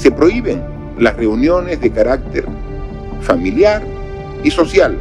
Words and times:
Se 0.00 0.10
prohíben 0.10 0.62
las 0.96 1.14
reuniones 1.14 1.78
de 1.78 1.90
carácter 1.90 2.46
familiar 3.20 3.82
y 4.42 4.50
social. 4.50 4.98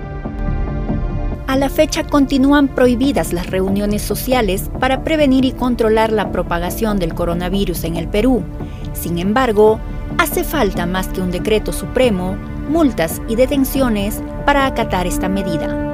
A 1.47 1.55
la 1.55 1.69
fecha 1.69 2.03
continúan 2.05 2.67
prohibidas 2.67 3.31
las 3.31 3.49
reuniones 3.49 4.01
sociales 4.01 4.69
para 4.77 5.05
prevenir 5.05 5.45
y 5.45 5.53
controlar 5.53 6.11
la 6.11 6.33
propagación 6.33 6.99
del 6.99 7.13
coronavirus 7.13 7.85
en 7.85 7.95
el 7.95 8.09
Perú. 8.09 8.43
Sin 8.91 9.19
embargo, 9.19 9.79
hace 10.17 10.43
falta 10.43 10.85
más 10.85 11.07
que 11.07 11.21
un 11.21 11.31
decreto 11.31 11.71
supremo, 11.71 12.35
multas 12.67 13.21
y 13.29 13.37
detenciones 13.37 14.21
para 14.45 14.65
acatar 14.65 15.07
esta 15.07 15.29
medida. 15.29 15.88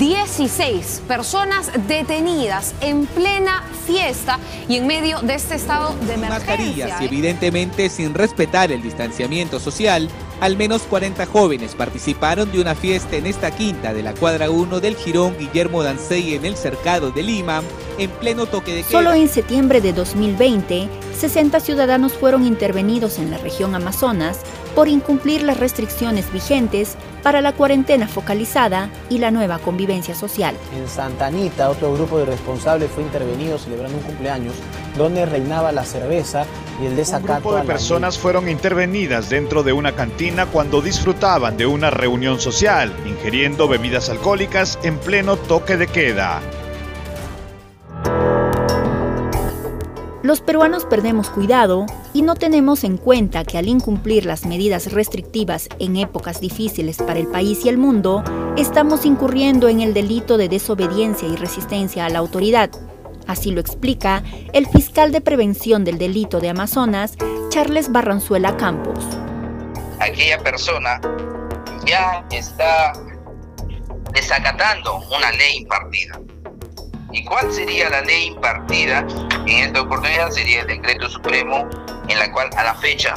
16 0.00 1.02
personas 1.06 1.70
detenidas 1.86 2.74
en 2.80 3.04
plena 3.04 3.62
fiesta 3.86 4.38
y 4.66 4.76
en 4.76 4.86
medio 4.86 5.20
de 5.20 5.34
este 5.34 5.56
estado 5.56 5.94
de 6.06 6.14
emergencia. 6.14 6.38
Mascarillas 6.38 7.02
y 7.02 7.04
evidentemente 7.04 7.90
sin 7.90 8.14
respetar 8.14 8.72
el 8.72 8.80
distanciamiento 8.80 9.60
social, 9.60 10.08
al 10.40 10.56
menos 10.56 10.84
40 10.84 11.26
jóvenes 11.26 11.74
participaron 11.74 12.50
de 12.50 12.62
una 12.62 12.74
fiesta 12.74 13.16
en 13.16 13.26
esta 13.26 13.50
quinta 13.50 13.92
de 13.92 14.02
la 14.02 14.14
cuadra 14.14 14.48
1 14.48 14.80
del 14.80 14.96
Girón 14.96 15.36
Guillermo 15.38 15.82
Dancey 15.82 16.34
en 16.34 16.46
el 16.46 16.56
cercado 16.56 17.10
de 17.10 17.22
Lima, 17.22 17.60
en 18.00 18.10
pleno 18.10 18.46
toque 18.46 18.72
de 18.72 18.82
queda. 18.82 18.90
Solo 18.90 19.12
en 19.12 19.28
septiembre 19.28 19.80
de 19.80 19.92
2020, 19.92 20.88
60 21.18 21.60
ciudadanos 21.60 22.14
fueron 22.14 22.46
intervenidos 22.46 23.18
en 23.18 23.30
la 23.30 23.36
región 23.38 23.74
Amazonas 23.74 24.40
por 24.74 24.88
incumplir 24.88 25.42
las 25.42 25.60
restricciones 25.60 26.32
vigentes 26.32 26.96
para 27.22 27.42
la 27.42 27.52
cuarentena 27.52 28.08
focalizada 28.08 28.88
y 29.10 29.18
la 29.18 29.30
nueva 29.30 29.58
convivencia 29.58 30.14
social. 30.14 30.56
En 30.74 30.88
Santa 30.88 31.26
Anita, 31.26 31.68
otro 31.68 31.92
grupo 31.92 32.18
de 32.18 32.24
responsables 32.24 32.90
fue 32.90 33.02
intervenido 33.02 33.58
celebrando 33.58 33.98
un 33.98 34.04
cumpleaños 34.04 34.54
donde 34.96 35.26
reinaba 35.26 35.70
la 35.70 35.84
cerveza 35.84 36.46
y 36.80 36.86
el 36.86 36.96
desacato. 36.96 37.32
Un 37.32 37.38
grupo 37.40 37.56
de 37.56 37.64
personas 37.64 38.18
fueron 38.18 38.48
intervenidas 38.48 39.28
dentro 39.28 39.62
de 39.62 39.74
una 39.74 39.92
cantina 39.92 40.46
cuando 40.46 40.80
disfrutaban 40.80 41.58
de 41.58 41.66
una 41.66 41.90
reunión 41.90 42.40
social, 42.40 42.94
ingiriendo 43.04 43.68
bebidas 43.68 44.08
alcohólicas 44.08 44.78
en 44.82 44.96
pleno 44.96 45.36
toque 45.36 45.76
de 45.76 45.86
queda. 45.86 46.40
Los 50.22 50.42
peruanos 50.42 50.84
perdemos 50.84 51.30
cuidado 51.30 51.86
y 52.12 52.20
no 52.20 52.34
tenemos 52.34 52.84
en 52.84 52.98
cuenta 52.98 53.44
que 53.44 53.56
al 53.56 53.68
incumplir 53.68 54.26
las 54.26 54.44
medidas 54.44 54.92
restrictivas 54.92 55.66
en 55.78 55.96
épocas 55.96 56.42
difíciles 56.42 56.98
para 56.98 57.18
el 57.18 57.26
país 57.26 57.64
y 57.64 57.70
el 57.70 57.78
mundo, 57.78 58.22
estamos 58.58 59.06
incurriendo 59.06 59.68
en 59.68 59.80
el 59.80 59.94
delito 59.94 60.36
de 60.36 60.50
desobediencia 60.50 61.26
y 61.26 61.36
resistencia 61.36 62.04
a 62.04 62.10
la 62.10 62.18
autoridad. 62.18 62.70
Así 63.26 63.50
lo 63.50 63.62
explica 63.62 64.22
el 64.52 64.66
fiscal 64.66 65.10
de 65.10 65.22
prevención 65.22 65.84
del 65.84 65.96
delito 65.96 66.38
de 66.38 66.50
Amazonas, 66.50 67.14
Charles 67.48 67.90
Barranzuela 67.90 68.58
Campos. 68.58 69.02
Aquella 70.00 70.38
persona 70.42 71.00
ya 71.86 72.26
está 72.30 72.92
desacatando 74.12 74.98
una 75.16 75.30
ley 75.32 75.56
impartida 75.56 76.20
¿Y 76.20 76.29
cuál 77.30 77.52
sería 77.52 77.88
la 77.88 78.02
ley 78.02 78.26
impartida 78.26 79.06
en 79.46 79.66
esta 79.66 79.82
oportunidad? 79.82 80.30
Sería 80.30 80.62
el 80.62 80.66
decreto 80.66 81.08
supremo 81.08 81.68
en 82.08 82.18
la 82.18 82.30
cual 82.32 82.50
a 82.56 82.64
la 82.64 82.74
fecha 82.74 83.14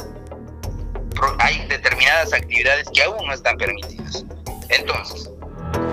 hay 1.40 1.66
determinadas 1.68 2.32
actividades 2.32 2.88
que 2.94 3.02
aún 3.02 3.26
no 3.26 3.32
están 3.32 3.56
permitidas. 3.56 4.24
Entonces, 4.68 5.30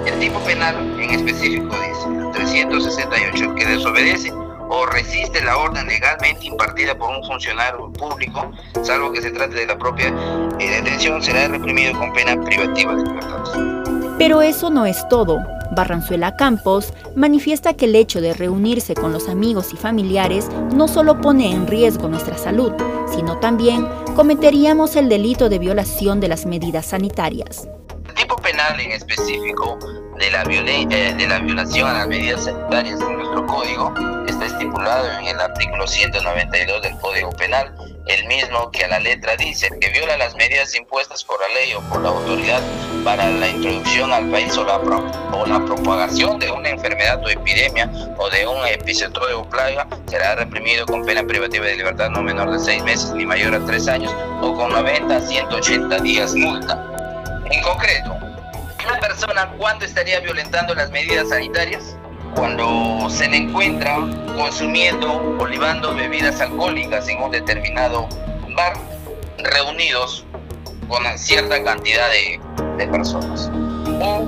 el 0.05 0.19
tipo 0.19 0.39
penal 0.41 0.75
en 0.99 1.09
específico 1.09 1.75
dice, 1.75 2.31
368, 2.33 3.55
que 3.55 3.65
desobedece 3.65 4.31
o 4.69 4.85
resiste 4.85 5.41
la 5.43 5.57
orden 5.57 5.87
legalmente 5.87 6.45
impartida 6.45 6.95
por 6.97 7.09
un 7.09 7.23
funcionario 7.25 7.91
público, 7.93 8.51
salvo 8.83 9.11
que 9.11 9.21
se 9.21 9.31
trate 9.31 9.55
de 9.55 9.65
la 9.65 9.77
propia 9.77 10.13
eh, 10.59 10.69
detención, 10.69 11.21
será 11.23 11.47
reprimido 11.47 11.97
con 11.97 12.13
pena 12.13 12.39
privativa 12.41 12.95
de 12.95 13.03
libertad. 13.03 14.17
Pero 14.17 14.41
eso 14.41 14.69
no 14.69 14.85
es 14.85 15.07
todo. 15.09 15.39
Barranzuela 15.71 16.35
Campos 16.35 16.93
manifiesta 17.15 17.73
que 17.73 17.85
el 17.85 17.95
hecho 17.95 18.21
de 18.21 18.33
reunirse 18.33 18.93
con 18.93 19.13
los 19.13 19.29
amigos 19.29 19.73
y 19.73 19.77
familiares 19.77 20.49
no 20.75 20.87
solo 20.87 21.21
pone 21.21 21.51
en 21.51 21.67
riesgo 21.67 22.07
nuestra 22.07 22.37
salud, 22.37 22.73
sino 23.13 23.39
también 23.39 23.87
cometeríamos 24.15 24.95
el 24.95 25.09
delito 25.09 25.49
de 25.49 25.59
violación 25.59 26.19
de 26.19 26.27
las 26.27 26.45
medidas 26.45 26.87
sanitarias. 26.87 27.67
El 28.07 28.13
tipo 28.15 28.35
penal 28.37 28.79
en 28.79 28.91
específico 28.91 29.79
de 30.17 30.29
la, 30.31 30.43
eh, 30.43 31.15
de 31.17 31.27
la 31.27 31.39
violación 31.39 31.89
a 31.89 31.93
las 31.93 32.07
medidas 32.07 32.45
sanitarias 32.45 32.99
en 32.99 33.17
nuestro 33.17 33.45
código 33.47 33.93
está 34.27 34.45
estipulado 34.45 35.09
en 35.19 35.27
el 35.27 35.39
artículo 35.39 35.87
192 35.87 36.81
del 36.81 36.97
Código 36.99 37.31
Penal 37.31 37.73
el 38.07 38.25
mismo 38.27 38.71
que 38.71 38.83
a 38.85 38.87
la 38.87 38.99
letra 38.99 39.35
dice 39.35 39.69
que 39.79 39.89
viola 39.89 40.17
las 40.17 40.35
medidas 40.35 40.75
impuestas 40.75 41.23
por 41.23 41.39
la 41.39 41.47
ley 41.49 41.73
o 41.73 41.81
por 41.81 42.01
la 42.01 42.09
autoridad 42.09 42.61
para 43.03 43.29
la 43.29 43.47
introducción 43.47 44.11
al 44.11 44.29
país 44.29 44.57
o 44.57 44.65
la, 44.65 44.79
propagación 45.65 46.39
de 46.39 46.51
una 46.51 46.69
enfermedad 46.69 47.23
o 47.23 47.29
epidemia 47.29 47.89
o 48.17 48.29
de 48.29 48.47
un 48.47 48.65
episodio 48.65 49.41
o 49.41 49.49
plaga 49.49 49.87
será 50.07 50.35
reprimido 50.35 50.85
con 50.85 51.05
pena 51.05 51.23
privativa 51.23 51.65
de 51.65 51.77
libertad 51.77 52.09
no 52.09 52.21
menor 52.21 52.51
de 52.51 52.59
seis 52.59 52.83
meses 52.83 53.11
ni 53.13 53.25
mayor 53.25 53.53
a 53.53 53.65
tres 53.65 53.87
años 53.87 54.13
o 54.41 54.55
con 54.55 54.71
90 54.71 55.15
a 55.15 55.21
180 55.21 55.99
días 55.99 56.33
multa. 56.33 56.83
En 57.51 57.61
concreto, 57.61 58.17
¿una 58.85 58.99
persona 58.99 59.51
cuándo 59.57 59.85
estaría 59.85 60.19
violentando 60.19 60.73
las 60.73 60.89
medidas 60.91 61.29
sanitarias? 61.29 61.95
Cuando 62.35 63.09
se 63.09 63.27
le 63.29 63.37
encuentra 63.37 63.97
consumiendo 64.35 65.37
o 65.39 65.45
libando 65.45 65.93
bebidas 65.95 66.39
alcohólicas 66.41 67.07
en 67.07 67.21
un 67.21 67.31
determinado 67.31 68.07
bar, 68.55 68.73
reunidos 69.37 70.25
con 70.87 71.03
cierta 71.17 71.63
cantidad 71.63 72.07
de, 72.09 72.39
de 72.77 72.87
personas. 72.87 73.49
O 74.01 74.25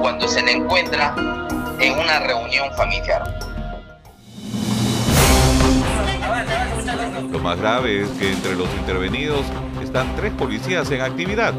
cuando 0.00 0.28
se 0.28 0.42
le 0.42 0.52
encuentra 0.52 1.14
en 1.78 1.98
una 1.98 2.20
reunión 2.20 2.74
familiar. 2.76 3.38
Lo 7.30 7.38
más 7.38 7.58
grave 7.58 8.02
es 8.02 8.08
que 8.10 8.32
entre 8.32 8.54
los 8.54 8.68
intervenidos 8.74 9.44
están 9.82 10.14
tres 10.16 10.32
policías 10.32 10.90
en 10.90 11.00
actividad. 11.00 11.54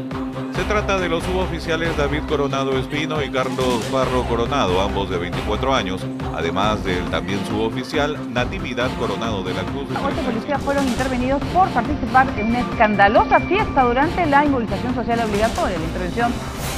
Se 0.54 0.64
trata 0.64 0.98
de 0.98 1.08
los 1.08 1.24
suboficiales 1.24 1.96
David 1.96 2.22
Coronado 2.28 2.76
Espino 2.78 3.22
y 3.22 3.30
Carlos 3.30 3.90
Barro 3.90 4.22
Coronado, 4.24 4.82
ambos 4.82 5.08
de 5.08 5.16
24 5.16 5.74
años, 5.74 6.02
además 6.34 6.84
del 6.84 7.04
también 7.10 7.44
suboficial 7.46 8.16
Natividad 8.34 8.90
Coronado 8.98 9.42
de 9.42 9.54
la 9.54 9.62
Cruz. 9.62 9.86
Ocho 9.90 10.22
policías 10.24 10.60
fueron 10.62 10.86
intervenidos 10.86 11.42
por 11.54 11.68
participar 11.70 12.28
en 12.38 12.48
una 12.48 12.60
escandalosa 12.60 13.40
fiesta 13.40 13.82
durante 13.82 14.26
la 14.26 14.44
inmovilización 14.44 14.94
social 14.94 15.20
obligatoria. 15.20 15.78
La 15.78 15.84
intervención 15.84 16.32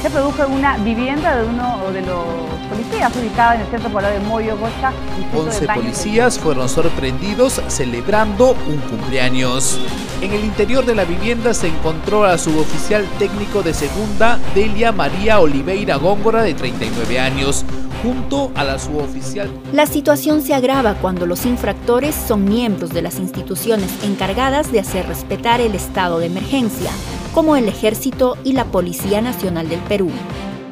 se 0.05 0.11
produjo 0.11 0.43
en 0.43 0.51
una 0.51 0.77
vivienda 0.77 1.35
de 1.35 1.47
uno 1.47 1.79
de 1.91 2.01
los 2.01 2.25
policías 2.69 3.11
ubicada 3.15 3.55
en 3.55 3.61
el 3.61 3.67
centro 3.69 3.89
poblado 3.89 4.13
de 4.13 4.19
Moyo, 4.19 4.55
Gocha. 4.55 4.93
11 5.35 5.67
policías 5.67 6.37
fueron 6.37 6.69
sorprendidos 6.69 7.59
celebrando 7.69 8.55
un 8.67 8.77
cumpleaños. 8.81 9.79
En 10.21 10.31
el 10.31 10.45
interior 10.45 10.85
de 10.85 10.93
la 10.93 11.05
vivienda 11.05 11.55
se 11.55 11.69
encontró 11.69 12.23
a 12.23 12.37
suboficial 12.37 13.03
técnico 13.17 13.63
de 13.63 13.73
segunda, 13.73 14.37
Delia 14.53 14.91
María 14.91 15.39
Oliveira 15.39 15.95
Góngora, 15.95 16.43
de 16.43 16.53
39 16.53 17.19
años, 17.19 17.65
junto 18.03 18.51
a 18.53 18.63
la 18.63 18.77
suboficial. 18.77 19.49
La 19.73 19.87
situación 19.87 20.43
se 20.43 20.53
agrava 20.53 20.93
cuando 20.93 21.25
los 21.25 21.47
infractores 21.47 22.13
son 22.13 22.45
miembros 22.45 22.91
de 22.91 23.01
las 23.01 23.17
instituciones 23.17 23.89
encargadas 24.03 24.71
de 24.71 24.81
hacer 24.81 25.07
respetar 25.07 25.61
el 25.61 25.73
estado 25.73 26.19
de 26.19 26.27
emergencia, 26.27 26.91
como 27.35 27.57
el 27.57 27.67
Ejército 27.67 28.37
y 28.45 28.53
la 28.53 28.63
Policía 28.63 29.19
Nacional 29.19 29.67
del 29.67 29.81
Perú. 29.81 30.09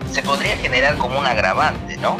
Se 0.09 0.21
podría 0.21 0.55
generar 0.55 0.97
como 0.97 1.19
un 1.19 1.25
agravante, 1.25 1.97
¿no? 1.97 2.15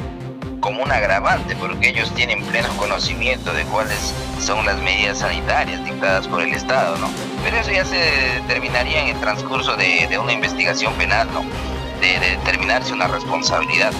Como 0.59 0.83
un 0.83 0.91
agravante, 0.91 1.55
porque 1.55 1.91
ellos 1.91 2.11
tienen 2.13 2.43
pleno 2.43 2.67
conocimiento 2.75 3.53
de 3.53 3.63
cuáles 3.63 4.13
son 4.39 4.65
las 4.65 4.81
medidas 4.81 5.19
sanitarias 5.19 5.85
dictadas 5.85 6.27
por 6.27 6.41
el 6.41 6.53
Estado, 6.53 6.97
¿no? 6.97 7.07
Pero 7.41 7.55
eso 7.55 7.71
ya 7.71 7.85
se 7.85 7.95
determinaría 8.41 9.03
en 9.03 9.15
el 9.15 9.21
transcurso 9.21 9.77
de, 9.77 10.07
de 10.09 10.19
una 10.19 10.33
investigación 10.33 10.93
penal, 10.95 11.29
¿no? 11.33 11.43
De, 12.01 12.19
de 12.19 12.35
determinarse 12.35 12.91
una 12.91 13.07
responsabilidad. 13.07 13.93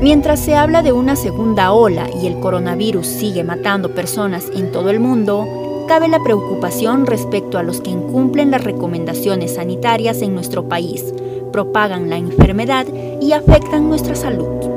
Mientras 0.00 0.40
se 0.40 0.56
habla 0.56 0.82
de 0.82 0.92
una 0.92 1.16
segunda 1.16 1.72
ola 1.72 2.08
y 2.22 2.26
el 2.28 2.40
coronavirus 2.40 3.06
sigue 3.06 3.44
matando 3.44 3.94
personas 3.94 4.46
en 4.54 4.72
todo 4.72 4.88
el 4.88 5.00
mundo, 5.00 5.63
cabe 5.86 6.08
la 6.08 6.22
preocupación 6.22 7.06
respecto 7.06 7.58
a 7.58 7.62
los 7.62 7.80
que 7.80 7.90
incumplen 7.90 8.50
las 8.50 8.64
recomendaciones 8.64 9.54
sanitarias 9.54 10.22
en 10.22 10.34
nuestro 10.34 10.68
país, 10.68 11.14
propagan 11.52 12.10
la 12.10 12.16
enfermedad 12.16 12.86
y 13.20 13.32
afectan 13.32 13.88
nuestra 13.88 14.14
salud. 14.14 14.73